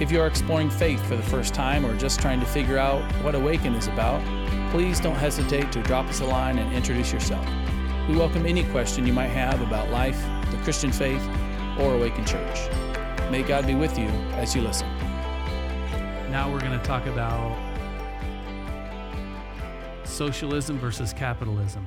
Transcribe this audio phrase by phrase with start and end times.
[0.00, 3.02] If you are exploring faith for the first time or just trying to figure out
[3.24, 4.22] what Awaken is about,
[4.70, 7.44] please don't hesitate to drop us a line and introduce yourself.
[8.08, 11.20] We welcome any question you might have about life, the Christian faith,
[11.80, 12.70] or Awaken Church.
[13.28, 14.06] May God be with you
[14.36, 14.86] as you listen.
[16.30, 17.58] Now we're going to talk about
[20.04, 21.84] socialism versus capitalism.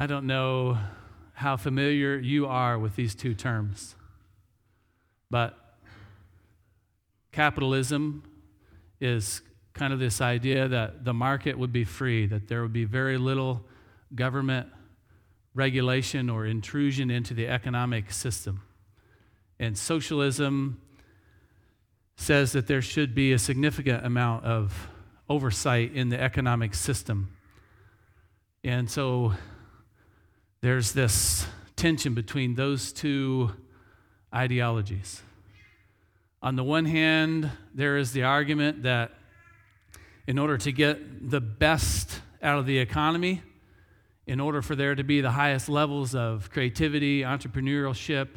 [0.00, 0.78] I don't know
[1.34, 3.96] how familiar you are with these two terms,
[5.30, 5.58] but
[7.32, 8.22] capitalism
[8.98, 9.42] is
[9.74, 13.18] kind of this idea that the market would be free, that there would be very
[13.18, 13.62] little
[14.14, 14.68] government
[15.54, 18.62] regulation or intrusion into the economic system.
[19.58, 20.80] And socialism
[22.16, 24.88] says that there should be a significant amount of
[25.28, 27.36] oversight in the economic system.
[28.64, 29.34] And so
[30.62, 33.50] there's this tension between those two
[34.34, 35.22] ideologies.
[36.42, 39.12] On the one hand, there is the argument that
[40.26, 43.42] in order to get the best out of the economy,
[44.26, 48.28] in order for there to be the highest levels of creativity, entrepreneurship,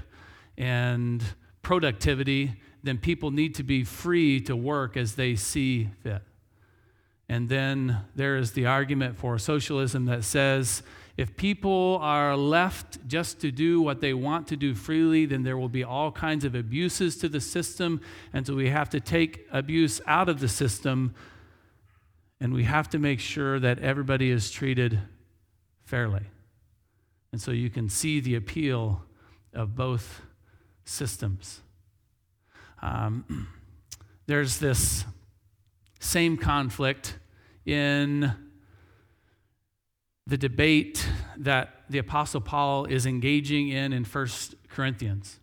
[0.57, 1.23] and
[1.61, 6.21] productivity, then people need to be free to work as they see fit.
[7.27, 10.83] And then there is the argument for socialism that says
[11.15, 15.57] if people are left just to do what they want to do freely, then there
[15.57, 18.01] will be all kinds of abuses to the system.
[18.33, 21.13] And so we have to take abuse out of the system
[22.39, 24.99] and we have to make sure that everybody is treated
[25.85, 26.23] fairly.
[27.31, 29.03] And so you can see the appeal
[29.53, 30.21] of both
[30.83, 31.61] systems.
[32.81, 33.47] Um,
[34.25, 35.05] there's this
[35.99, 37.17] same conflict
[37.65, 38.33] in
[40.25, 41.05] the debate
[41.37, 44.27] that the Apostle Paul is engaging in in 1
[44.69, 45.39] Corinthians.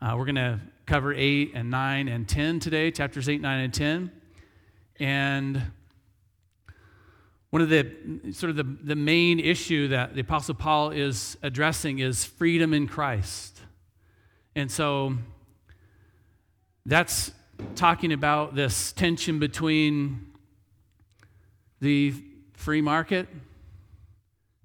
[0.00, 3.74] Uh, we're going to cover 8 and 9 and 10 today, chapters 8, 9, and
[3.74, 4.10] 10.
[5.00, 5.62] And
[7.50, 11.98] one of the sort of the, the main issue that the Apostle Paul is addressing
[11.98, 13.60] is freedom in Christ.
[14.54, 15.16] And so
[16.86, 17.32] that's
[17.74, 20.32] talking about this tension between
[21.80, 22.14] the
[22.54, 23.28] free market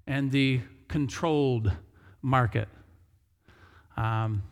[0.06, 1.72] and the controlled
[2.22, 2.68] market.
[3.96, 4.42] Um,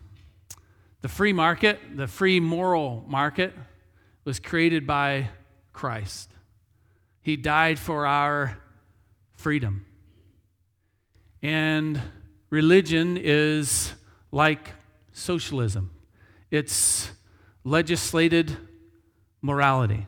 [1.01, 3.53] the free market, the free moral market,
[4.23, 5.29] was created by
[5.73, 6.31] Christ.
[7.21, 8.57] He died for our
[9.33, 9.85] freedom.
[11.41, 12.01] And
[12.49, 13.93] religion is
[14.31, 14.71] like
[15.11, 15.91] socialism
[16.53, 17.09] it's
[17.63, 18.55] legislated
[19.41, 20.05] morality.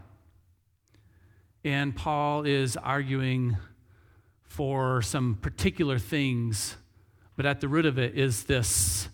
[1.63, 3.57] And Paul is arguing
[4.55, 6.77] for some particular things,
[7.35, 9.09] but at the root of it is this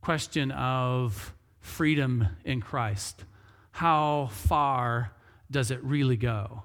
[0.00, 3.24] question of freedom in Christ.
[3.72, 5.10] How far
[5.50, 6.62] does it really go?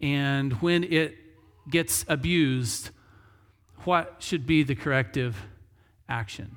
[0.00, 1.14] And when it
[1.70, 2.90] gets abused,
[3.84, 5.36] what should be the corrective
[6.08, 6.56] action?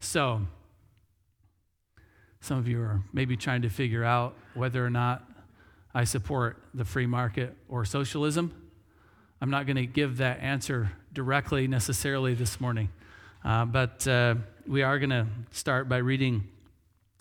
[0.00, 0.42] So,
[2.40, 5.26] some of you are maybe trying to figure out whether or not
[5.94, 8.63] I support the free market or socialism.
[9.40, 12.88] I'm not going to give that answer directly necessarily this morning,
[13.44, 14.36] uh, but uh,
[14.66, 16.44] we are going to start by reading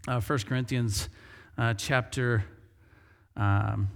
[0.08, 1.10] uh, 1 Corinthians
[1.58, 2.46] uh, chapter.
[3.36, 3.90] Um,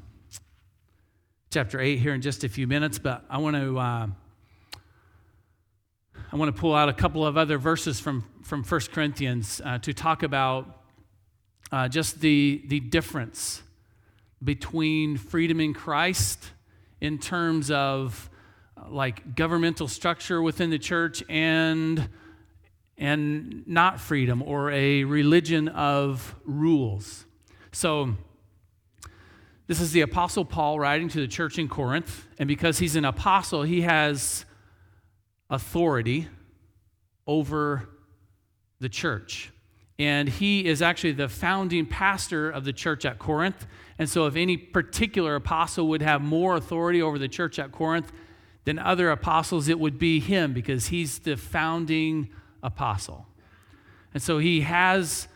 [1.50, 4.08] chapter 8 here in just a few minutes, but I want to uh,
[6.30, 9.78] I want to pull out a couple of other verses from, from 1 Corinthians uh,
[9.80, 10.84] to talk about
[11.72, 13.62] uh, just the, the difference
[14.44, 16.52] between freedom in Christ
[17.02, 18.30] in terms of
[18.76, 22.10] uh, like governmental structure within the church and
[22.98, 27.26] and not freedom or a religion of rules.
[27.72, 28.16] So
[29.68, 33.06] this is the Apostle Paul writing to the church in Corinth, and because he's an
[33.06, 34.46] apostle, he has
[35.50, 36.28] authority
[37.28, 37.90] over
[38.80, 39.52] the church.
[40.00, 43.66] And he is actually the founding pastor of the church at Corinth.
[43.98, 48.12] And so, if any particular apostle would have more authority over the church at Corinth,
[48.68, 52.28] than other apostles, it would be him because he's the founding
[52.62, 53.26] apostle.
[54.14, 55.30] And so he has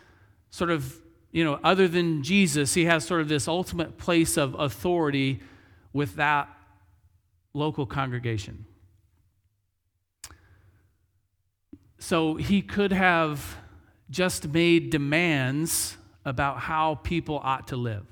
[0.50, 1.00] sort of,
[1.32, 5.40] you know, other than Jesus, he has sort of this ultimate place of authority
[5.94, 6.50] with that
[7.54, 8.66] local congregation.
[12.00, 13.56] So he could have
[14.12, 18.06] just made demands about how people ought to live.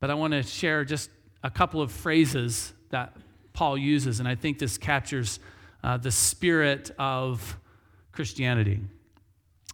[0.00, 1.10] But I want to share just
[1.42, 3.16] a couple of phrases that
[3.52, 5.40] Paul uses, and I think this captures
[5.82, 7.58] uh, the spirit of
[8.12, 8.80] Christianity.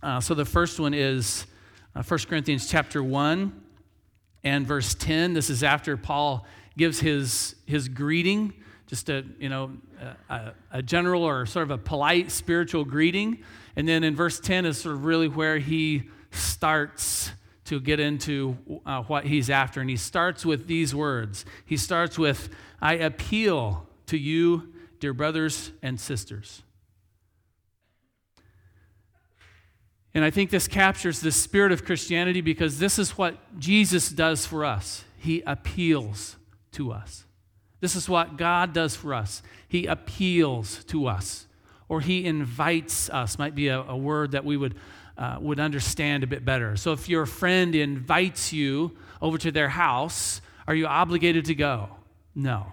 [0.02, 1.46] Uh, so the first one is
[1.94, 3.60] uh, 1 Corinthians chapter 1
[4.42, 5.34] and verse 10.
[5.34, 6.46] This is after Paul
[6.76, 8.52] gives his, his greeting,
[8.86, 9.72] just a, you know,
[10.28, 13.42] a, a general or sort of a polite spiritual greeting.
[13.76, 17.30] And then in verse 10 is sort of really where he starts
[17.64, 19.80] to get into uh, what he's after.
[19.80, 21.44] And he starts with these words.
[21.64, 22.50] He starts with,
[22.80, 26.62] I appeal to you, dear brothers and sisters.
[30.14, 34.46] And I think this captures the spirit of Christianity because this is what Jesus does
[34.46, 35.04] for us.
[35.18, 36.36] He appeals
[36.72, 37.24] to us.
[37.80, 39.42] This is what God does for us.
[39.68, 41.46] He appeals to us,
[41.88, 44.74] or He invites us, might be a, a word that we would
[45.16, 46.76] uh, would understand a bit better.
[46.76, 51.88] So if your friend invites you over to their house, are you obligated to go?
[52.34, 52.72] No.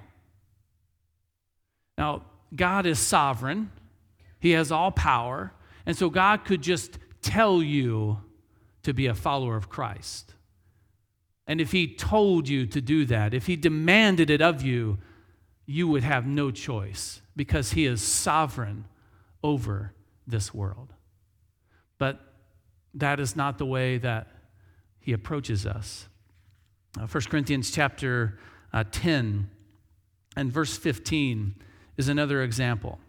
[1.97, 2.23] Now,
[2.55, 3.71] God is sovereign,
[4.39, 5.53] He has all power,
[5.85, 8.17] and so God could just tell you
[8.83, 10.33] to be a follower of Christ.
[11.45, 14.97] And if He told you to do that, if He demanded it of you,
[15.65, 18.85] you would have no choice because He is sovereign
[19.43, 19.93] over
[20.27, 20.93] this world.
[21.97, 22.19] But
[22.93, 24.27] that is not the way that
[24.99, 26.07] he approaches us.
[26.99, 28.38] Uh, 1 Corinthians chapter
[28.73, 29.49] uh, 10
[30.35, 31.55] and verse 15
[31.97, 32.99] is another example.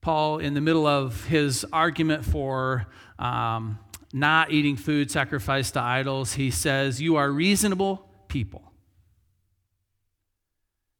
[0.00, 2.86] Paul, in the middle of his argument for
[3.18, 3.78] um,
[4.12, 8.67] not eating food sacrificed to idols, he says, You are reasonable people.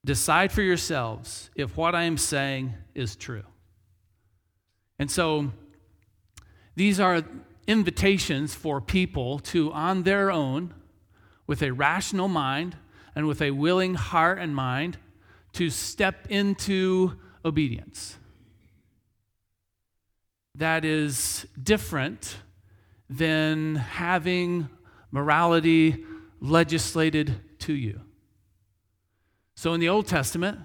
[0.04, 3.44] Decide for yourselves if what I am saying is true.
[4.98, 5.52] And so
[6.74, 7.22] these are
[7.66, 10.74] invitations for people to, on their own,
[11.46, 12.76] with a rational mind
[13.14, 14.98] and with a willing heart and mind,
[15.52, 18.16] to step into obedience.
[20.54, 22.36] That is different
[23.10, 24.68] than having
[25.10, 26.04] morality
[26.40, 28.00] legislated to you.
[29.58, 30.56] So in the Old Testament,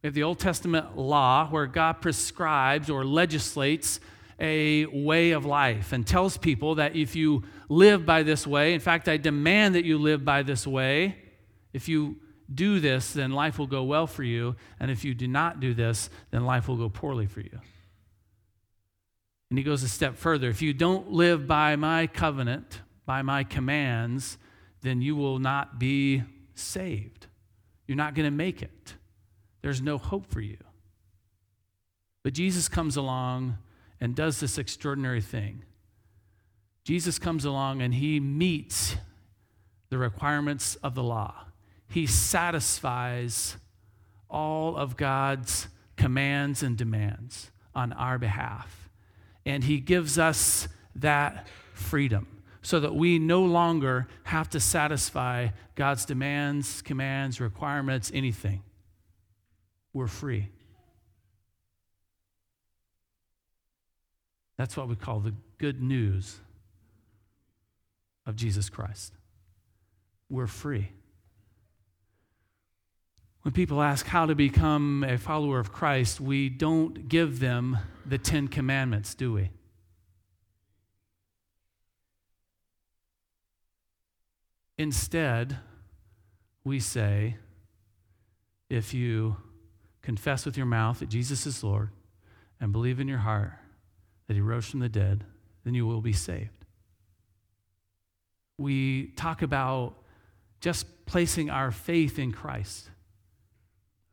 [0.00, 3.98] we have the Old Testament law where God prescribes or legislates
[4.38, 8.78] a way of life and tells people that if you live by this way, in
[8.78, 11.16] fact, I demand that you live by this way.
[11.72, 12.20] If you
[12.54, 14.54] do this, then life will go well for you.
[14.78, 17.58] And if you do not do this, then life will go poorly for you.
[19.50, 20.48] And he goes a step further.
[20.48, 24.38] If you don't live by my covenant, by my commands,
[24.82, 26.22] then you will not be
[26.54, 27.26] saved.
[27.90, 28.94] You're not going to make it
[29.62, 30.58] there's no hope for you.
[32.22, 33.58] But Jesus comes along
[34.00, 35.64] and does this extraordinary thing.
[36.84, 38.94] Jesus comes along and he meets
[39.88, 41.34] the requirements of the law.
[41.88, 43.56] He satisfies
[44.30, 48.88] all of God's commands and demands on our behalf.
[49.44, 52.28] And he gives us that freedom
[52.62, 58.62] so that we no longer have to satisfy God's demands, commands, requirements, anything
[59.92, 60.48] we're free.
[64.56, 66.38] That's what we call the good news
[68.26, 69.14] of Jesus Christ.
[70.28, 70.92] We're free.
[73.42, 78.18] When people ask how to become a follower of Christ, we don't give them the
[78.18, 79.50] Ten Commandments, do we?
[84.80, 85.58] Instead,
[86.64, 87.36] we say,
[88.70, 89.36] if you
[90.00, 91.90] confess with your mouth that Jesus is Lord
[92.58, 93.52] and believe in your heart
[94.26, 95.24] that he rose from the dead,
[95.64, 96.64] then you will be saved.
[98.56, 99.96] We talk about
[100.62, 102.88] just placing our faith in Christ.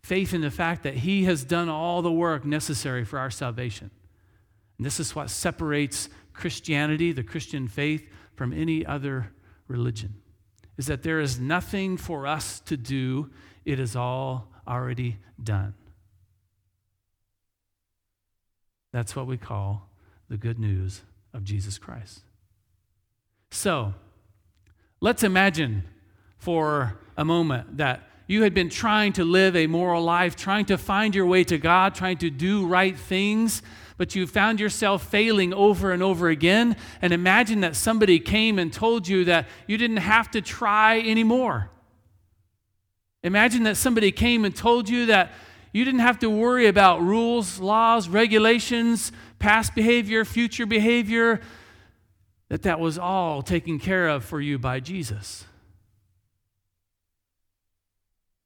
[0.04, 3.90] Faith in the fact that he has done all the work necessary for our salvation.
[4.78, 8.06] And this is what separates Christianity, the Christian faith,
[8.36, 9.32] from any other
[9.70, 10.16] religion.
[10.78, 13.32] Is that there is nothing for us to do,
[13.66, 15.74] it is all already done.
[18.92, 19.90] That's what we call
[20.30, 21.02] the good news
[21.34, 22.22] of Jesus Christ.
[23.52, 23.94] So,
[25.00, 25.84] let's imagine
[26.38, 30.78] for a moment that you had been trying to live a moral life, trying to
[30.78, 33.62] find your way to God, trying to do right things,
[33.98, 36.76] but you found yourself failing over and over again.
[37.02, 41.70] And imagine that somebody came and told you that you didn't have to try anymore.
[43.24, 45.32] Imagine that somebody came and told you that
[45.74, 51.42] you didn't have to worry about rules, laws, regulations, past behavior, future behavior,
[52.50, 55.46] that that was all taken care of for you by Jesus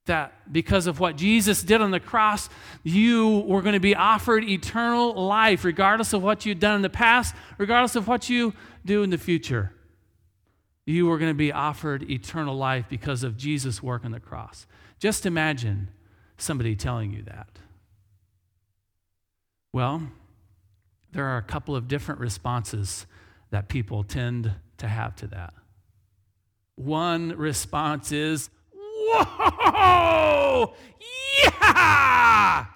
[0.06, 2.48] that because of what Jesus did on the cross,
[2.82, 6.90] you were going to be offered eternal life, regardless of what you've done in the
[6.90, 8.52] past, regardless of what you
[8.84, 9.72] do in the future.
[10.84, 14.66] You were going to be offered eternal life because of Jesus' work on the cross.
[14.98, 15.88] Just imagine
[16.36, 17.60] somebody telling you that.
[19.72, 20.02] Well,
[21.12, 23.06] there are a couple of different responses
[23.50, 25.54] that people tend to have to that.
[26.74, 28.50] One response is,
[29.10, 30.74] Whoa!
[31.44, 32.66] Yeah!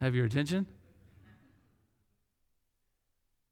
[0.00, 0.66] Have your attention?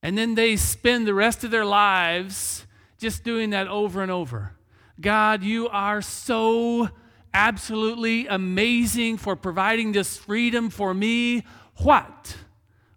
[0.03, 2.67] And then they spend the rest of their lives
[2.99, 4.57] just doing that over and over.
[5.01, 6.89] God, you are so
[7.33, 11.45] absolutely amazing for providing this freedom for me.
[11.79, 12.37] What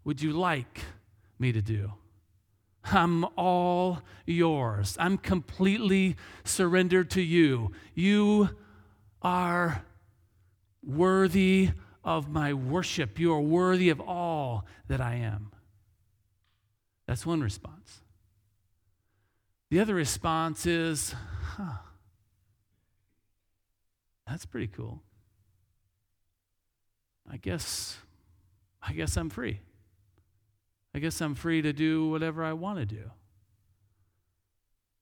[0.03, 0.81] would you like
[1.39, 1.93] me to do?
[2.85, 4.95] I'm all yours.
[4.99, 7.71] I'm completely surrendered to you.
[7.93, 8.49] You
[9.21, 9.83] are
[10.83, 11.71] worthy
[12.03, 13.19] of my worship.
[13.19, 15.51] You are worthy of all that I am.
[17.07, 18.01] That's one response.
[19.69, 21.15] The other response is,
[21.57, 21.79] huh,
[24.27, 25.01] that's pretty cool.
[27.29, 27.97] I guess,
[28.81, 29.59] I guess I'm free.
[30.95, 33.11] I guess I'm free to do whatever I want to do.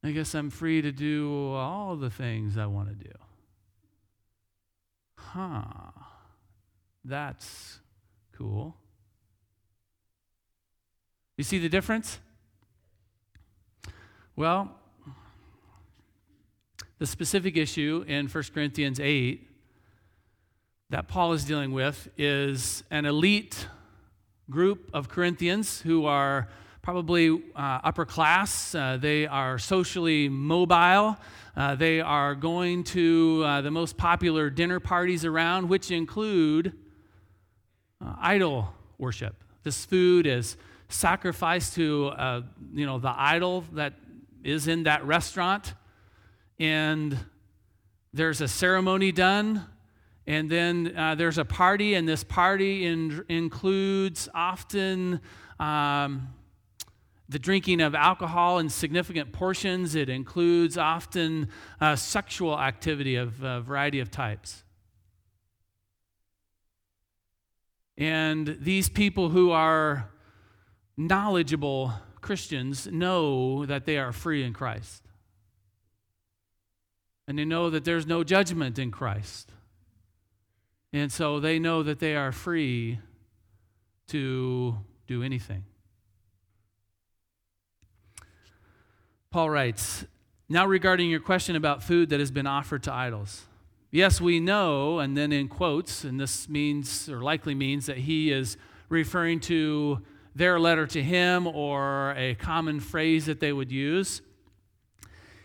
[0.03, 3.13] I guess I'm free to do all the things I want to do.
[5.19, 5.91] Huh.
[7.05, 7.79] That's
[8.35, 8.75] cool.
[11.37, 12.17] You see the difference?
[14.35, 14.71] Well,
[16.97, 19.47] the specific issue in 1 Corinthians 8
[20.89, 23.67] that Paul is dealing with is an elite
[24.49, 26.49] group of Corinthians who are
[26.81, 28.75] probably uh, upper class.
[28.75, 31.17] Uh, they are socially mobile.
[31.55, 36.73] Uh, they are going to uh, the most popular dinner parties around, which include
[38.03, 39.35] uh, idol worship.
[39.63, 40.57] This food is
[40.89, 42.41] sacrificed to uh,
[42.73, 43.93] you know the idol that
[44.43, 45.73] is in that restaurant,
[46.59, 47.17] and
[48.13, 49.65] there's a ceremony done
[50.25, 55.19] and then uh, there's a party, and this party in, includes often
[55.59, 56.29] um,
[57.27, 59.95] the drinking of alcohol in significant portions.
[59.95, 61.49] It includes often
[61.81, 64.63] uh, sexual activity of a variety of types.
[67.97, 70.09] And these people who are
[70.97, 75.03] knowledgeable Christians know that they are free in Christ.
[77.27, 79.52] And they know that there's no judgment in Christ.
[80.93, 82.99] And so they know that they are free
[84.09, 85.65] to do anything.
[89.31, 90.05] Paul writes,
[90.47, 93.45] Now regarding your question about food that has been offered to idols.
[93.89, 98.31] Yes, we know, and then in quotes, and this means or likely means that he
[98.31, 98.57] is
[98.89, 99.99] referring to
[100.35, 104.21] their letter to him or a common phrase that they would use.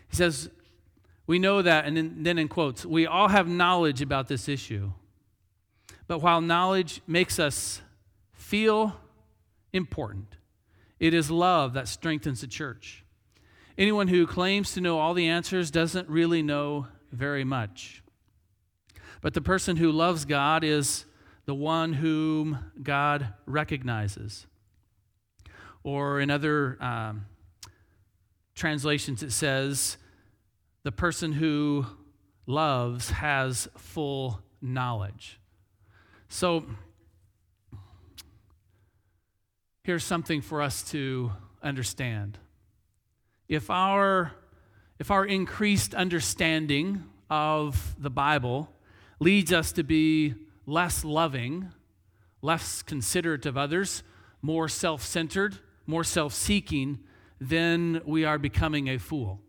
[0.09, 0.49] He says,
[1.25, 4.91] We know that, and then in quotes, we all have knowledge about this issue.
[6.09, 7.83] But while knowledge makes us
[8.33, 8.99] feel
[9.71, 10.37] important,
[10.99, 13.05] it is love that strengthens the church.
[13.77, 18.01] Anyone who claims to know all the answers doesn't really know very much.
[19.21, 21.05] But the person who loves God is
[21.45, 24.47] the one whom God recognizes.
[25.83, 27.27] Or in other um,
[28.55, 29.97] translations, it says,
[30.81, 31.85] the person who
[32.47, 35.39] loves has full knowledge.
[36.31, 36.63] So,
[39.83, 41.31] here's something for us to
[41.63, 42.37] understand.
[43.47, 44.33] If our,
[44.99, 48.71] if our increased understanding of the Bible
[49.19, 50.35] leads us to be
[50.67, 51.71] less loving,
[52.43, 54.03] less considerate of others,
[54.43, 55.57] more self centered,
[55.87, 56.99] more self seeking,
[57.41, 59.41] then we are becoming a fool.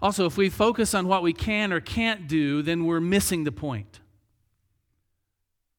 [0.00, 3.50] Also, if we focus on what we can or can't do, then we're missing the
[3.50, 3.98] point.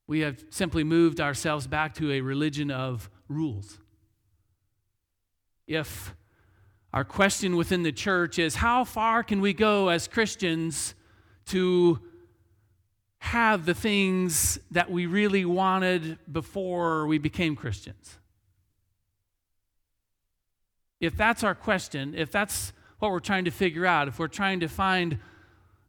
[0.07, 3.77] We have simply moved ourselves back to a religion of rules.
[5.67, 6.15] If
[6.93, 10.95] Our question within the church is how far can we go as Christians
[11.47, 11.99] to
[13.19, 18.17] have the things that we really wanted before we became Christians?
[20.99, 24.61] If that's our question, if that's what we're trying to figure out, if we're trying
[24.61, 25.19] to find,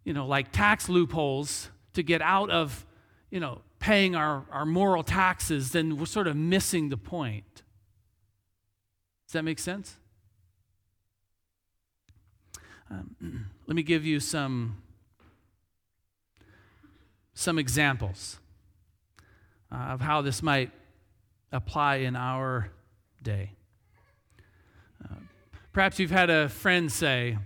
[0.04, 2.84] you know, like tax loopholes to get out of,
[3.30, 7.62] you know, paying our, our moral taxes, then we're sort of missing the point.
[9.26, 9.97] Does that make sense?
[12.90, 14.82] Um, let me give you some,
[17.35, 18.38] some examples
[19.70, 20.70] uh, of how this might
[21.52, 22.70] apply in our
[23.23, 23.52] day.
[25.04, 25.14] Uh,
[25.73, 27.38] perhaps you've had a friend say,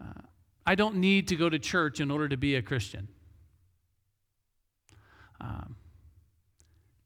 [0.00, 0.22] uh,
[0.66, 3.08] I don't need to go to church in order to be a Christian.
[5.40, 5.76] Um,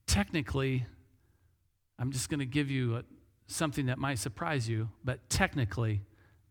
[0.07, 0.87] technically,
[1.99, 3.05] I'm just going to give you a,
[3.47, 6.03] something that might surprise you, but technically,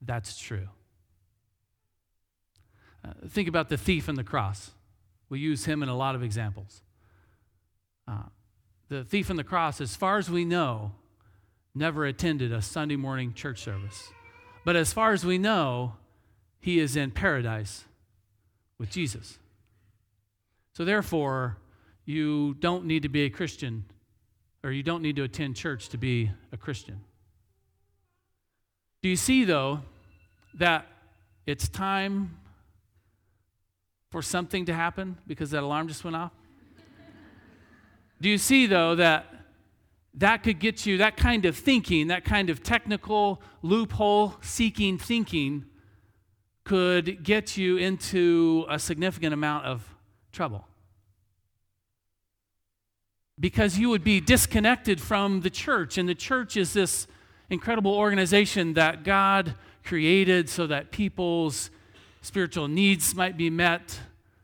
[0.02, 0.70] that's true.
[3.06, 4.72] Uh, think about the thief on the cross.
[5.30, 6.82] We use him in a lot of examples.
[8.08, 8.24] Uh,
[8.90, 10.94] the thief on the cross, as far as we know,
[11.76, 14.12] never attended a Sunday morning church service.
[14.64, 15.96] But as far as we know,
[16.60, 17.86] he is in paradise
[18.78, 19.40] with Jesus.
[20.74, 21.58] So, therefore,
[22.06, 23.86] you don't need to be a Christian
[24.64, 27.02] or you don't need to attend church to be a Christian.
[29.02, 29.82] Do you see, though,
[30.54, 30.88] that
[31.46, 32.38] it's time
[34.10, 36.32] for something to happen because that alarm just went off?
[38.22, 39.26] Do you see, though, that
[40.16, 45.66] that could get you, that kind of thinking, that kind of technical loophole seeking thinking
[46.64, 49.96] could get you into a significant amount of
[50.32, 50.66] trouble?
[53.40, 57.08] Because you would be disconnected from the church, and the church is this
[57.50, 61.70] incredible organization that God created so that people's
[62.22, 64.00] spiritual needs might be met,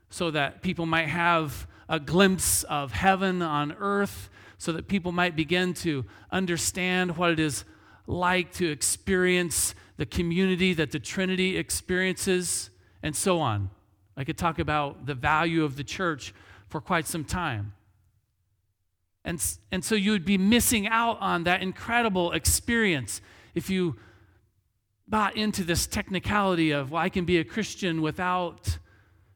[0.09, 5.35] so that people might have a glimpse of heaven on earth, so that people might
[5.35, 7.63] begin to understand what it is
[8.07, 12.69] like to experience the community that the Trinity experiences,
[13.03, 13.69] and so on.
[14.17, 16.33] I could talk about the value of the church
[16.67, 17.73] for quite some time.
[19.29, 19.39] And,
[19.71, 23.21] and so you would be missing out on that incredible experience
[23.53, 23.95] if you
[25.07, 28.79] bought into this technicality of, well, I can be a Christian without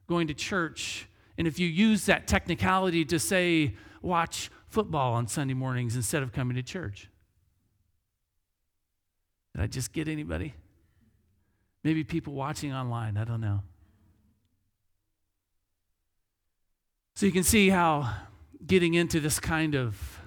[0.07, 1.07] going to church.
[1.37, 6.33] And if you use that technicality to say, watch football on Sunday mornings instead of
[6.33, 7.07] coming to church.
[9.53, 10.55] Did I just get anybody?
[11.83, 13.61] Maybe people watching online, I don't know.
[17.13, 18.11] So you can see how
[18.65, 20.19] getting into this kind of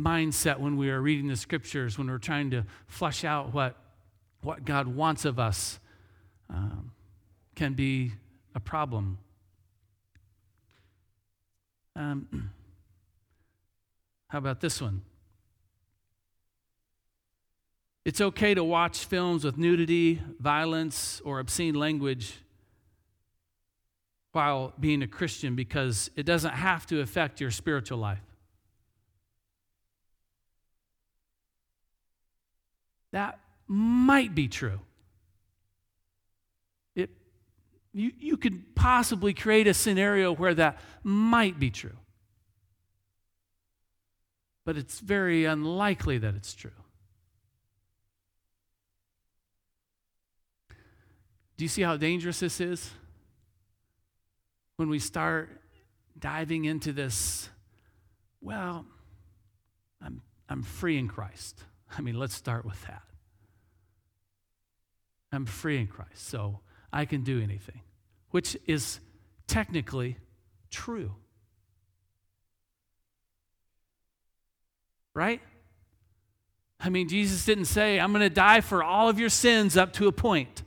[0.00, 3.76] mindset when we are reading the scriptures, when we're trying to flesh out what
[4.42, 5.80] what God wants of us
[6.50, 6.90] um,
[7.54, 8.12] can be
[8.54, 9.18] a problem.
[11.96, 12.50] Um,
[14.28, 15.00] how about this one?
[18.04, 22.43] It's okay to watch films with nudity, violence, or obscene language
[24.34, 28.20] while being a Christian because it doesn't have to affect your spiritual life.
[33.12, 34.80] That might be true.
[36.96, 37.10] It,
[37.92, 41.96] you, you could possibly create a scenario where that might be true.
[44.64, 46.72] But it's very unlikely that it's true.
[51.56, 52.90] Do you see how dangerous this is?
[54.76, 55.50] When we start
[56.18, 57.48] diving into this,
[58.40, 58.84] well,
[60.02, 61.62] I'm, I'm free in Christ.
[61.96, 63.02] I mean, let's start with that.
[65.32, 66.60] I'm free in Christ, so
[66.92, 67.80] I can do anything,
[68.30, 69.00] which is
[69.46, 70.16] technically
[70.70, 71.12] true.
[75.12, 75.40] Right?
[76.80, 79.92] I mean, Jesus didn't say, I'm going to die for all of your sins up
[79.94, 80.62] to a point.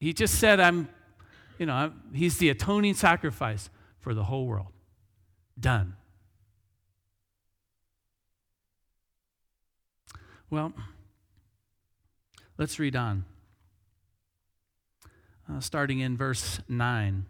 [0.00, 0.88] He just said, I'm,
[1.58, 4.72] you know, he's the atoning sacrifice for the whole world.
[5.58, 5.96] Done.
[10.50, 10.72] Well,
[12.56, 13.24] Let's read on.
[15.50, 17.26] Uh, starting in verse 9.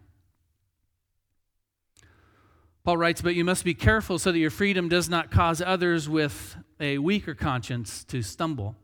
[2.83, 6.07] Paul writes, But you must be careful so that your freedom does not cause others
[6.07, 8.75] with a weaker conscience to stumble.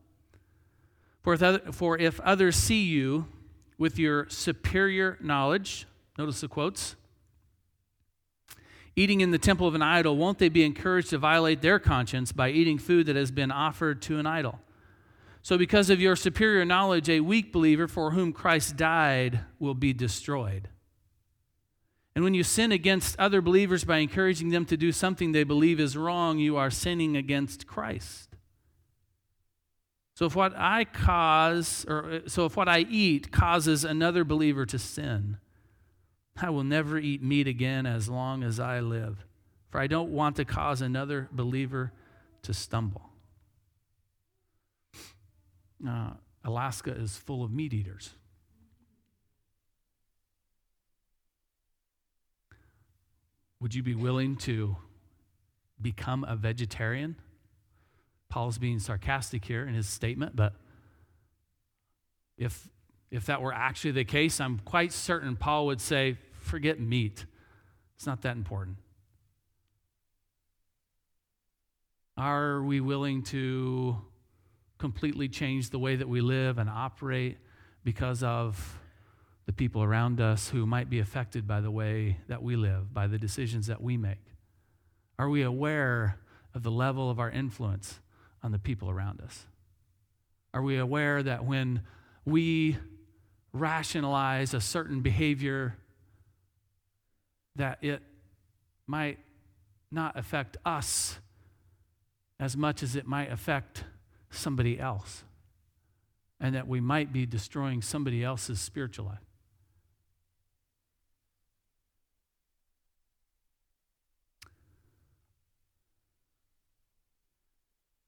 [1.22, 3.26] For if, other, for if others see you
[3.82, 6.94] with your superior knowledge, notice the quotes,
[8.94, 12.30] eating in the temple of an idol, won't they be encouraged to violate their conscience
[12.30, 14.60] by eating food that has been offered to an idol?
[15.42, 19.92] So, because of your superior knowledge, a weak believer for whom Christ died will be
[19.92, 20.68] destroyed.
[22.14, 25.80] And when you sin against other believers by encouraging them to do something they believe
[25.80, 28.31] is wrong, you are sinning against Christ.
[30.14, 34.78] So if what I cause or so if what I eat causes another believer to
[34.78, 35.38] sin,
[36.40, 39.24] I will never eat meat again as long as I live,
[39.70, 41.92] for I don't want to cause another believer
[42.42, 43.10] to stumble.
[45.86, 46.10] Uh,
[46.44, 48.10] Alaska is full of meat eaters.
[53.60, 54.76] Would you be willing to
[55.80, 57.16] become a vegetarian?
[58.32, 60.54] Paul's being sarcastic here in his statement, but
[62.38, 62.66] if,
[63.10, 67.26] if that were actually the case, I'm quite certain Paul would say, forget meat.
[67.94, 68.78] It's not that important.
[72.16, 73.98] Are we willing to
[74.78, 77.36] completely change the way that we live and operate
[77.84, 78.78] because of
[79.44, 83.06] the people around us who might be affected by the way that we live, by
[83.06, 84.24] the decisions that we make?
[85.18, 86.18] Are we aware
[86.54, 88.00] of the level of our influence
[88.42, 89.46] on the people around us?
[90.54, 91.82] Are we aware that when
[92.24, 92.76] we
[93.52, 95.76] rationalize a certain behavior
[97.56, 98.02] that it
[98.86, 99.18] might
[99.90, 101.18] not affect us
[102.40, 103.84] as much as it might affect
[104.30, 105.24] somebody else,
[106.40, 109.31] and that we might be destroying somebody else's spiritual life.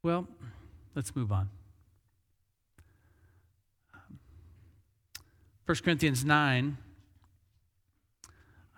[0.04, 0.28] Well,
[0.94, 1.48] let's move on.
[5.64, 6.76] 1 Corinthians 9,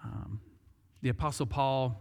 [0.05, 0.41] um,
[1.03, 2.01] the Apostle Paul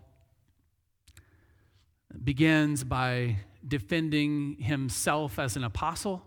[2.24, 6.22] begins by defending himself as an apostle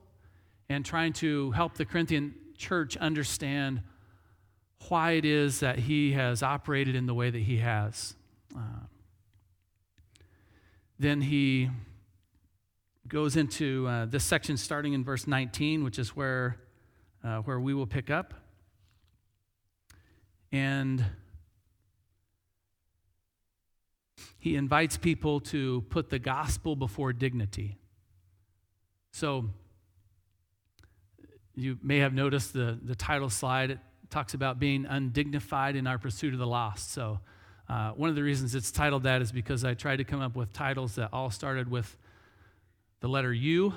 [0.68, 3.80] and trying to help the Corinthian church understand
[4.88, 8.16] why it is that he has operated in the way that he has.
[8.56, 8.86] Uh,
[10.98, 11.70] then he
[13.08, 16.58] goes into uh, this section starting in verse 19, which is where,
[17.24, 18.34] uh, where we will pick up.
[20.52, 21.04] And
[24.38, 27.78] he invites people to put the gospel before dignity.
[29.12, 29.46] So,
[31.54, 33.72] you may have noticed the, the title slide.
[33.72, 33.78] It
[34.10, 36.92] talks about being undignified in our pursuit of the lost.
[36.92, 37.20] So,
[37.68, 40.36] uh, one of the reasons it's titled that is because I tried to come up
[40.36, 41.96] with titles that all started with
[43.00, 43.74] the letter U.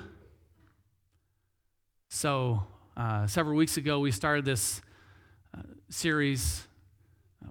[2.08, 2.64] So,
[2.96, 4.82] uh, several weeks ago, we started this
[5.56, 6.66] uh, series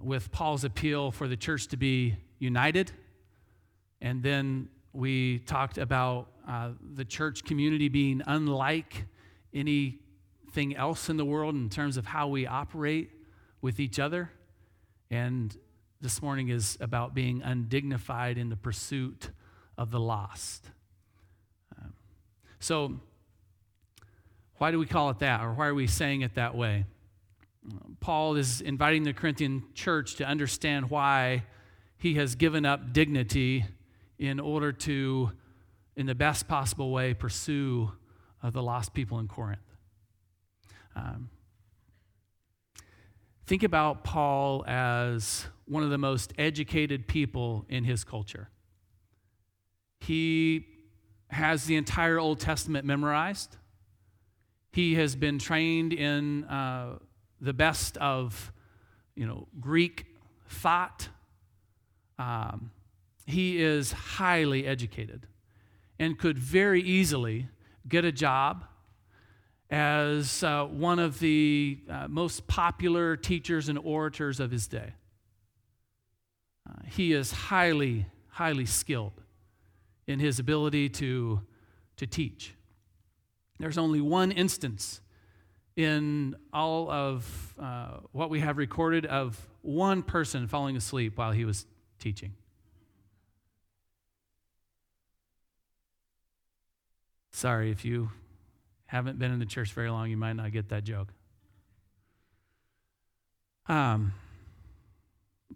[0.02, 2.92] with Paul's appeal for the church to be united.
[4.02, 9.06] And then we talked about uh, the church community being unlike
[9.54, 13.10] anything else in the world in terms of how we operate
[13.62, 14.30] with each other.
[15.10, 15.56] And
[16.02, 19.30] this morning is about being undignified in the pursuit
[19.78, 20.68] of the lost.
[22.62, 23.00] So,
[24.58, 26.84] why do we call it that, or why are we saying it that way?
[27.98, 31.42] Paul is inviting the Corinthian church to understand why
[31.98, 33.64] he has given up dignity
[34.16, 35.32] in order to,
[35.96, 37.90] in the best possible way, pursue
[38.44, 39.58] uh, the lost people in Corinth.
[40.94, 41.30] Um,
[43.44, 48.50] think about Paul as one of the most educated people in his culture.
[49.98, 50.71] He
[51.32, 53.56] has the entire Old Testament memorized.
[54.70, 56.98] He has been trained in uh,
[57.40, 58.52] the best of,
[59.14, 60.06] you know, Greek
[60.46, 61.08] thought.
[62.18, 62.70] Um,
[63.26, 65.26] he is highly educated
[65.98, 67.48] and could very easily
[67.88, 68.64] get a job
[69.70, 74.92] as uh, one of the uh, most popular teachers and orators of his day.
[76.68, 79.21] Uh, he is highly, highly skilled
[80.12, 81.40] in his ability to,
[81.96, 82.54] to teach.
[83.58, 85.00] There's only one instance
[85.74, 91.44] in all of uh, what we have recorded of one person falling asleep while he
[91.44, 91.66] was
[91.98, 92.34] teaching.
[97.30, 98.10] Sorry, if you
[98.86, 101.08] haven't been in the church very long, you might not get that joke.
[103.66, 104.12] Um,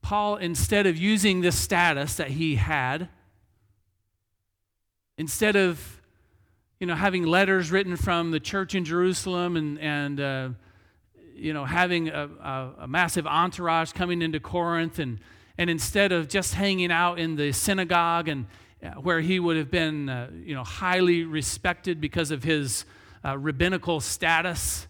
[0.01, 3.09] Paul, instead of using this status that he had,
[5.19, 6.01] instead of
[6.81, 10.49] you know having letters written from the church in Jerusalem and and uh,
[11.35, 15.19] you know having a, a, a massive entourage coming into Corinth and
[15.59, 18.47] and instead of just hanging out in the synagogue and
[19.01, 22.85] where he would have been uh, you know, highly respected because of his
[23.25, 24.87] uh, rabbinical status,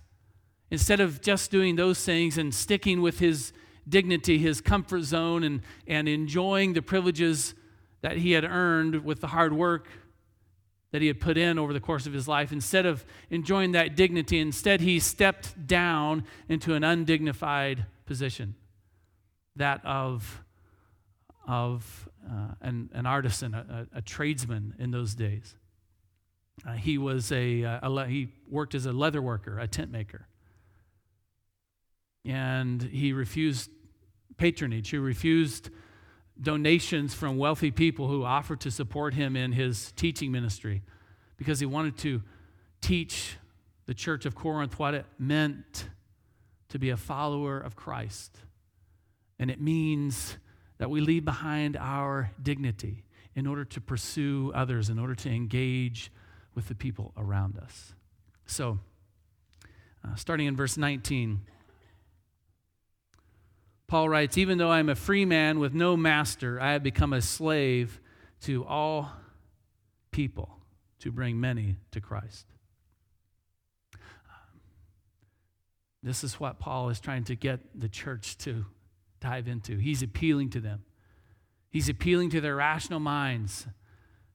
[0.70, 3.52] instead of just doing those things and sticking with his
[3.88, 7.54] dignity, his comfort zone, and, and enjoying the privileges
[8.02, 9.88] that he had earned with the hard work
[10.92, 13.96] that he had put in over the course of his life, instead of enjoying that
[13.96, 18.54] dignity, instead he stepped down into an undignified position
[19.56, 20.44] that of,
[21.46, 25.54] of uh, an, an artisan, a, a, a, tradesman in those days.
[26.66, 30.26] Uh, he was a, uh, a, he worked as a leather worker, a tent maker.
[32.24, 33.70] And he refused
[34.36, 34.90] patronage.
[34.90, 35.70] He refused
[36.40, 40.82] donations from wealthy people who offered to support him in his teaching ministry
[41.36, 42.22] because he wanted to
[42.80, 43.36] teach
[43.86, 45.88] the church of Corinth what it meant
[46.68, 48.36] to be a follower of Christ.
[49.38, 50.36] And it means
[50.78, 56.10] that we leave behind our dignity in order to pursue others, in order to engage
[56.54, 57.94] with the people around us.
[58.46, 58.78] So,
[60.04, 61.40] uh, starting in verse 19.
[63.88, 67.12] Paul writes, Even though I am a free man with no master, I have become
[67.12, 68.00] a slave
[68.42, 69.12] to all
[70.10, 70.58] people
[71.00, 72.46] to bring many to Christ.
[73.94, 74.60] Um,
[76.02, 78.66] this is what Paul is trying to get the church to
[79.20, 79.76] dive into.
[79.78, 80.84] He's appealing to them,
[81.70, 83.66] he's appealing to their rational minds,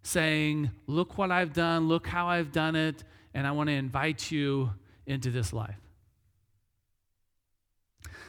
[0.01, 4.31] saying, Look what I've done, look how I've done it, and I want to invite
[4.31, 4.71] you
[5.05, 5.79] into this life.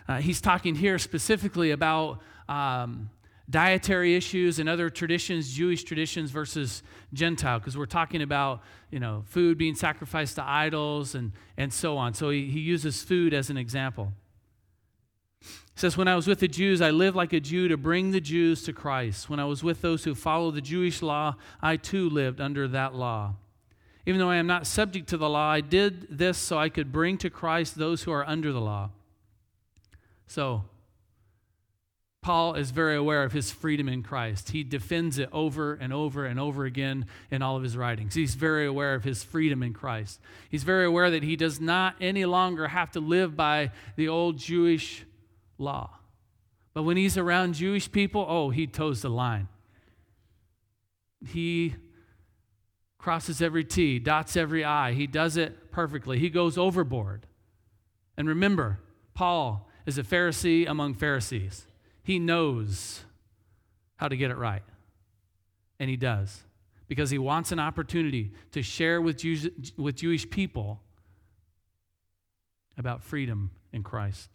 [0.08, 3.10] Uh, he's talking here specifically about um,
[3.48, 9.22] dietary issues and other traditions, Jewish traditions versus Gentile, because we're talking about you know
[9.26, 12.14] food being sacrificed to idols and and so on.
[12.14, 14.12] So he, he uses food as an example.
[15.40, 15.48] He
[15.80, 18.20] says, When I was with the Jews, I lived like a Jew to bring the
[18.20, 19.30] Jews to Christ.
[19.30, 22.94] When I was with those who follow the Jewish law, I too lived under that
[22.94, 23.34] law.
[24.04, 26.90] Even though I am not subject to the law, I did this so I could
[26.90, 28.90] bring to Christ those who are under the law
[30.32, 30.64] so,
[32.22, 34.52] Paul is very aware of his freedom in Christ.
[34.52, 38.14] He defends it over and over and over again in all of his writings.
[38.14, 40.20] He's very aware of his freedom in Christ.
[40.48, 44.38] He's very aware that he does not any longer have to live by the old
[44.38, 45.04] Jewish
[45.58, 45.98] law.
[46.72, 49.48] But when he's around Jewish people, oh, he toes the line.
[51.26, 51.74] He
[52.96, 54.94] crosses every T, dots every I.
[54.94, 56.18] He does it perfectly.
[56.18, 57.26] He goes overboard.
[58.16, 58.78] And remember,
[59.12, 61.66] Paul is a Pharisee among Pharisees.
[62.02, 63.02] He knows
[63.96, 64.62] how to get it right.
[65.78, 66.42] And he does.
[66.88, 70.80] Because he wants an opportunity to share with, Jews, with Jewish people
[72.76, 74.28] about freedom in Christ.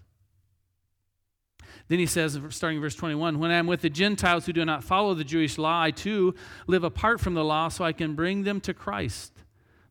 [1.87, 4.83] Then he says, starting verse 21, When I am with the Gentiles who do not
[4.83, 6.33] follow the Jewish law, I too
[6.65, 9.33] live apart from the law so I can bring them to Christ.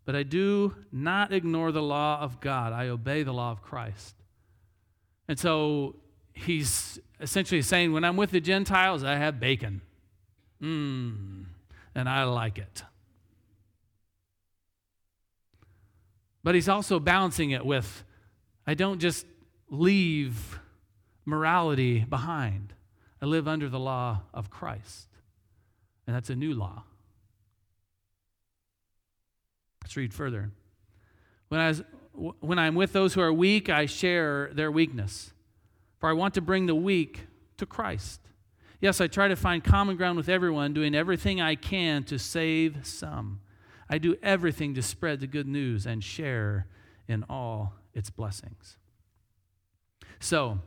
[0.04, 4.15] But I do not ignore the law of God, I obey the law of Christ.
[5.28, 5.96] And so
[6.32, 9.80] he's essentially saying, when I'm with the Gentiles, I have bacon.
[10.62, 11.46] Mmm,
[11.94, 12.82] and I like it.
[16.42, 18.04] But he's also balancing it with,
[18.66, 19.26] I don't just
[19.68, 20.60] leave
[21.24, 22.72] morality behind.
[23.20, 25.08] I live under the law of Christ.
[26.06, 26.84] And that's a new law.
[29.82, 30.50] Let's read further.
[31.48, 31.82] When I was
[32.16, 35.32] when I'm with those who are weak, I share their weakness.
[35.98, 37.26] For I want to bring the weak
[37.58, 38.20] to Christ.
[38.80, 42.86] Yes, I try to find common ground with everyone, doing everything I can to save
[42.86, 43.40] some.
[43.88, 46.66] I do everything to spread the good news and share
[47.08, 48.76] in all its blessings.
[50.20, 50.60] So,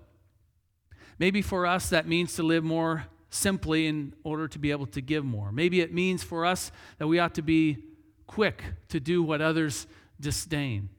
[1.18, 5.02] maybe for us that means to live more simply in order to be able to
[5.02, 5.52] give more.
[5.52, 7.78] Maybe it means for us that we ought to be
[8.26, 9.86] quick to do what others
[10.20, 10.90] disdain.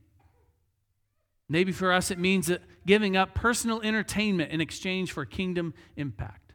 [1.50, 2.48] Maybe for us, it means
[2.86, 6.52] giving up personal entertainment in exchange for kingdom impact.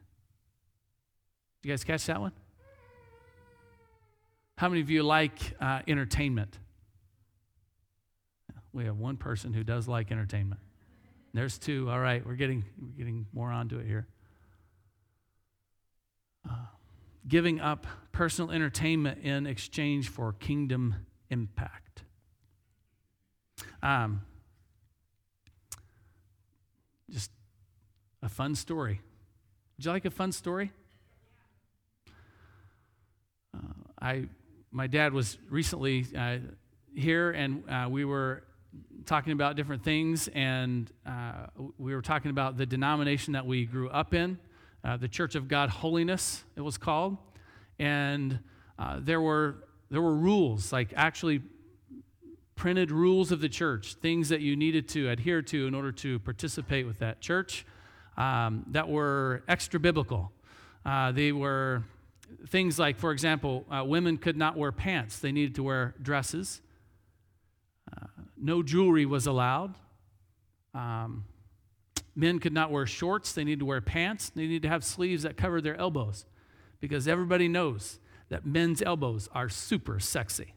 [1.62, 2.32] You guys catch that one?
[4.56, 6.58] How many of you like uh, entertainment?
[8.72, 10.62] We have one person who does like entertainment.
[11.34, 11.90] There's two.
[11.90, 14.06] All right, we're getting, we're getting more onto it here.
[16.48, 16.54] Uh,
[17.28, 20.94] giving up personal entertainment in exchange for kingdom
[21.28, 22.04] impact.
[23.82, 24.22] Um,
[27.10, 27.30] just
[28.22, 29.00] a fun story.
[29.76, 30.72] Would you like a fun story?
[33.54, 33.60] Uh,
[34.00, 34.24] I,
[34.70, 36.38] my dad was recently uh,
[36.94, 38.42] here, and uh, we were
[39.04, 41.46] talking about different things, and uh,
[41.78, 44.38] we were talking about the denomination that we grew up in,
[44.84, 47.16] uh, the Church of God Holiness, it was called,
[47.78, 48.38] and
[48.78, 49.56] uh, there were
[49.88, 51.42] there were rules, like actually
[52.66, 56.18] printed rules of the church, things that you needed to adhere to in order to
[56.18, 57.64] participate with that church
[58.16, 60.32] um, that were extra biblical.
[60.84, 61.84] Uh, they were
[62.48, 66.60] things like, for example, uh, women could not wear pants, they needed to wear dresses.
[67.96, 69.72] Uh, no jewelry was allowed.
[70.74, 71.24] Um,
[72.16, 74.30] men could not wear shorts, they needed to wear pants.
[74.30, 76.24] They needed to have sleeves that covered their elbows
[76.80, 80.52] because everybody knows that men's elbows are super sexy.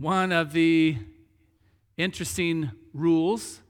[0.00, 0.96] One of the
[1.98, 3.60] interesting rules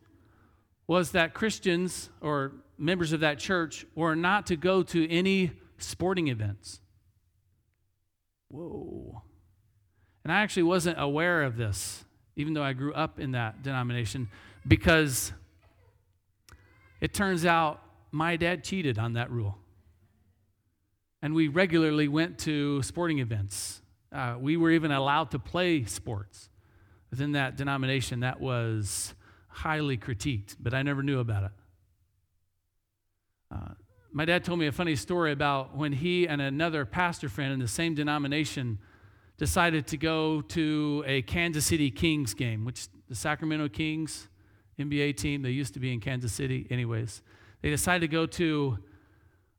[0.87, 6.29] was that Christians or members of that church were not to go to any sporting
[6.29, 6.81] events.
[8.47, 9.23] Whoa.
[10.23, 12.05] And I actually wasn't aware of this,
[12.37, 14.29] even though I grew up in that denomination,
[14.69, 15.33] because
[17.01, 19.59] it turns out my dad cheated on that rule.
[21.23, 23.83] And we regularly went to sporting events.
[24.13, 26.49] Uh, we were even allowed to play sports
[27.11, 28.21] within that denomination.
[28.21, 29.15] That was
[29.49, 31.51] highly critiqued, but I never knew about it.
[33.53, 33.75] Uh,
[34.13, 37.61] my dad told me a funny story about when he and another pastor friend in
[37.61, 38.79] the same denomination
[39.39, 44.29] decided to go to a Kansas City Kings game, which the Sacramento Kings
[44.79, 47.23] NBA team, they used to be in Kansas City, anyways.
[47.63, 48.79] They decided to go to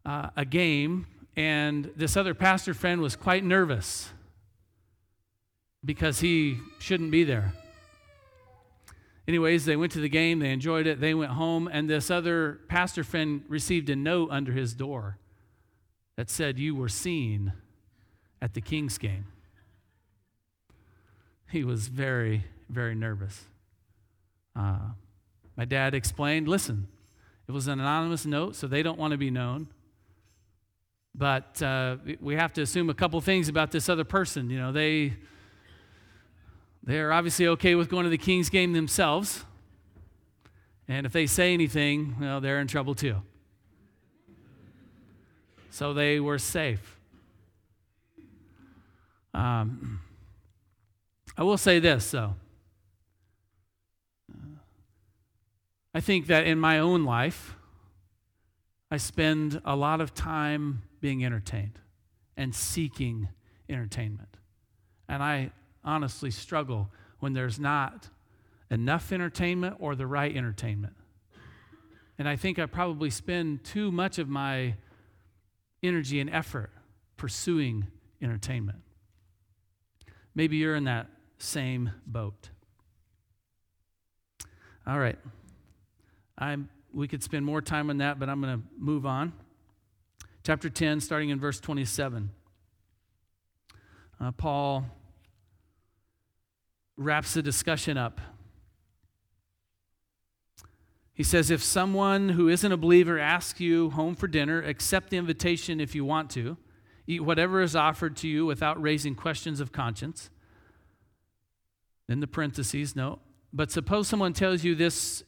[0.05, 4.09] uh, a game, and this other pastor friend was quite nervous
[5.83, 7.53] because he shouldn't be there.
[9.27, 12.59] Anyways, they went to the game, they enjoyed it, they went home, and this other
[12.67, 15.17] pastor friend received a note under his door
[16.17, 17.53] that said, You were seen
[18.41, 19.25] at the King's game.
[21.49, 23.45] He was very, very nervous.
[24.55, 24.91] Uh,
[25.55, 26.87] my dad explained listen,
[27.47, 29.67] it was an anonymous note, so they don't want to be known.
[31.13, 34.49] But uh, we have to assume a couple things about this other person.
[34.49, 35.13] You know, they
[36.83, 39.45] they're obviously okay with going to the Kings game themselves.
[40.87, 43.21] And if they say anything, well, they're in trouble too.
[45.69, 46.97] So they were safe.
[49.33, 50.01] Um,
[51.37, 52.35] I will say this, though.
[55.93, 57.55] I think that in my own life,
[58.89, 61.79] I spend a lot of time being entertained
[62.35, 63.29] and seeking
[63.69, 64.37] entertainment.
[65.07, 65.51] And I
[65.83, 66.89] honestly struggle
[67.19, 68.09] when there's not
[68.69, 70.93] enough entertainment or the right entertainment.
[72.17, 74.75] And I think I probably spend too much of my
[75.83, 76.71] energy and effort
[77.17, 77.87] pursuing
[78.21, 78.79] entertainment.
[80.35, 81.07] Maybe you're in that
[81.39, 82.49] same boat.
[84.87, 85.17] All right.
[86.37, 89.33] I'm, we could spend more time on that, but I'm going to move on.
[90.43, 92.31] Chapter 10, starting in verse 27.
[94.19, 94.85] Uh, Paul
[97.01, 98.21] wraps the discussion up.
[101.13, 105.17] He says, If someone who isn't a believer asks you home for dinner, accept the
[105.17, 106.57] invitation if you want to.
[107.07, 110.29] Eat whatever is offered to you without raising questions of conscience.
[112.07, 113.19] In the parentheses, no.
[113.53, 115.23] But suppose someone tells you this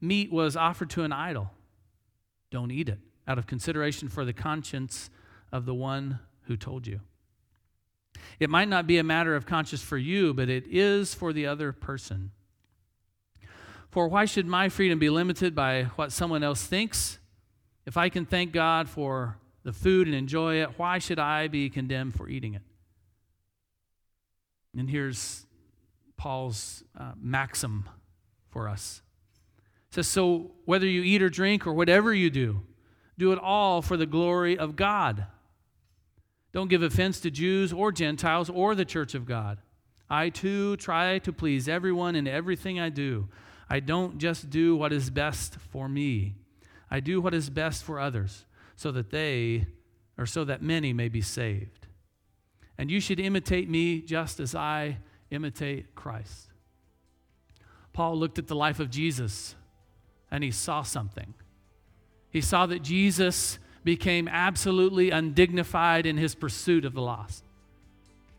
[0.00, 1.50] meat was offered to an idol.
[2.50, 5.10] Don't eat it out of consideration for the conscience
[5.50, 7.00] of the one who told you.
[8.40, 11.46] It might not be a matter of conscience for you, but it is for the
[11.46, 12.30] other person.
[13.90, 17.18] For why should my freedom be limited by what someone else thinks?
[17.86, 21.70] If I can thank God for the food and enjoy it, why should I be
[21.70, 22.62] condemned for eating it?
[24.76, 25.46] And here's
[26.16, 27.88] Paul's uh, maxim
[28.50, 29.02] for us.
[29.90, 32.62] It says, So whether you eat or drink or whatever you do,
[33.18, 35.26] do it all for the glory of God.
[36.54, 39.58] Don't give offense to Jews or Gentiles or the church of God.
[40.08, 43.28] I too try to please everyone in everything I do.
[43.68, 46.36] I don't just do what is best for me.
[46.88, 49.66] I do what is best for others, so that they,
[50.16, 51.88] or so that many may be saved.
[52.78, 54.98] And you should imitate me just as I
[55.32, 56.50] imitate Christ.
[57.92, 59.56] Paul looked at the life of Jesus
[60.30, 61.34] and he saw something.
[62.30, 67.44] He saw that Jesus became absolutely undignified in his pursuit of the lost.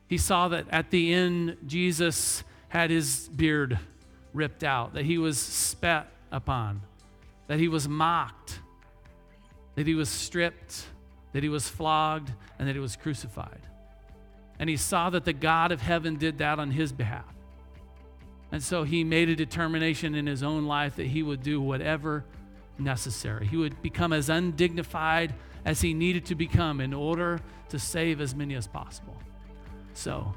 [0.08, 3.80] He saw that at the end, Jesus had his beard
[4.34, 6.82] ripped out, that he was spat upon,
[7.48, 8.60] that he was mocked,
[9.76, 10.86] that he was stripped,
[11.32, 13.62] that he was flogged, and that he was crucified.
[14.60, 17.26] And he saw that the God of heaven did that on his behalf.
[18.52, 22.24] And so he made a determination in his own life that he would do whatever
[22.78, 23.48] necessary.
[23.48, 25.34] He would become as undignified
[25.66, 29.18] as he needed to become in order to save as many as possible.
[29.94, 30.34] So,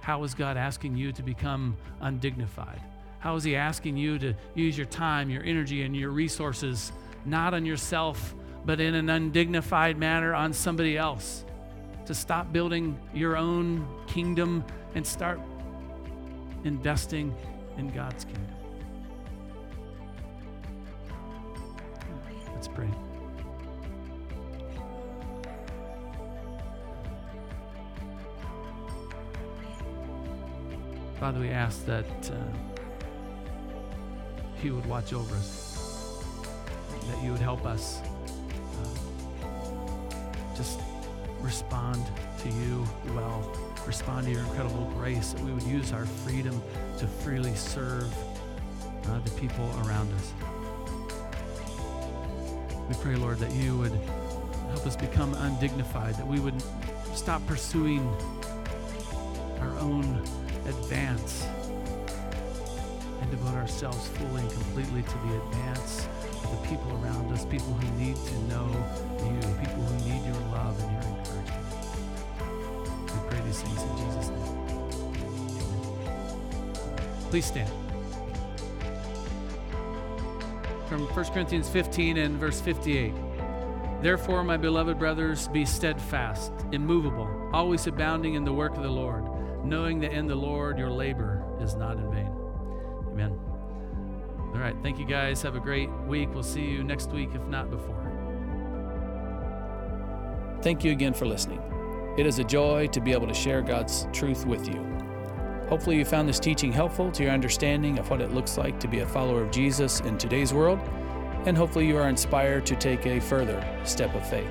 [0.00, 2.80] how is God asking you to become undignified?
[3.24, 6.92] How is He asking you to use your time, your energy, and your resources
[7.24, 8.34] not on yourself,
[8.66, 11.42] but in an undignified manner on somebody else?
[12.04, 14.62] To stop building your own kingdom
[14.94, 15.40] and start
[16.64, 17.34] investing
[17.78, 18.44] in God's kingdom.
[22.64, 22.88] Let's pray.
[31.20, 32.36] Father, we ask that uh,
[34.62, 36.22] you would watch over us,
[37.06, 38.88] that you would help us uh,
[40.56, 40.80] just
[41.42, 42.02] respond
[42.38, 43.54] to you well,
[43.86, 46.62] respond to your incredible grace, that we would use our freedom
[46.96, 48.10] to freely serve
[49.08, 50.32] uh, the people around us.
[52.88, 53.98] We pray, Lord, that you would
[54.70, 56.62] help us become undignified, that we would
[57.14, 58.06] stop pursuing
[59.60, 60.22] our own
[60.66, 61.46] advance
[63.20, 66.08] and devote ourselves fully and completely to the advance
[66.42, 68.68] of the people around us, people who need to know
[69.18, 71.64] you, people who need your love and your encouragement.
[73.06, 74.54] We pray these things in Jesus' name.
[75.62, 77.30] Amen.
[77.30, 77.83] Please stand.
[80.94, 83.12] From 1 Corinthians 15 and verse 58.
[84.00, 89.24] Therefore, my beloved brothers, be steadfast, immovable, always abounding in the work of the Lord
[89.64, 92.30] knowing that in the Lord your labor is not in vain.
[93.08, 93.36] Amen.
[94.54, 94.76] All right.
[94.84, 95.42] Thank you guys.
[95.42, 96.32] Have a great week.
[96.32, 98.12] We'll see you next week, if not before.
[100.62, 101.60] Thank you again for listening.
[102.16, 104.93] It is a joy to be able to share God's truth with you.
[105.74, 108.86] Hopefully, you found this teaching helpful to your understanding of what it looks like to
[108.86, 110.78] be a follower of Jesus in today's world,
[111.46, 114.46] and hopefully, you are inspired to take a further step of faith.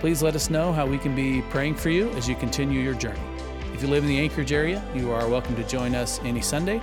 [0.00, 2.94] Please let us know how we can be praying for you as you continue your
[2.94, 3.20] journey.
[3.74, 6.80] If you live in the Anchorage area, you are welcome to join us any Sunday.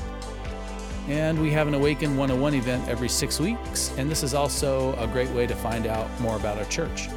[1.07, 5.07] And we have an Awaken 101 event every six weeks, and this is also a
[5.07, 7.09] great way to find out more about our church.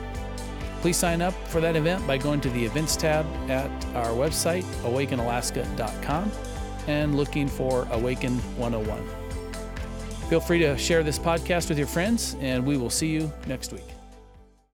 [0.84, 4.64] Please sign up for that event by going to the events tab at our website,
[4.82, 6.30] awakenalaska.com,
[6.88, 9.02] and looking for Awaken 101.
[10.28, 13.72] Feel free to share this podcast with your friends, and we will see you next
[13.72, 13.93] week.